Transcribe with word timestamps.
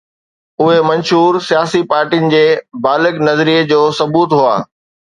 اهي 0.63 0.79
منشور 0.87 1.37
سياسي 1.49 1.83
پارٽين 1.93 2.27
جي 2.35 2.41
بالغ 2.89 3.23
نظري 3.31 3.57
جو 3.77 3.83
ثبوت 4.03 4.39
هئا. 4.43 4.61